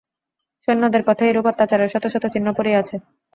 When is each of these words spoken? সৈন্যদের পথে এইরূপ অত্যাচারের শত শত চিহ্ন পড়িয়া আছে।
সৈন্যদের 0.63 1.03
পথে 1.07 1.23
এইরূপ 1.27 1.45
অত্যাচারের 1.51 1.91
শত 1.93 2.05
শত 2.13 2.23
চিহ্ন 2.33 2.47
পড়িয়া 2.57 2.79
আছে। 2.81 2.95